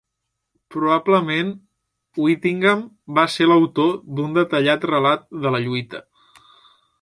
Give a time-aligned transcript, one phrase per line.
[0.75, 1.51] Probablement,
[2.23, 2.81] Whittingham
[3.19, 6.03] va ser l'autor d'un detallat relat de la lluita.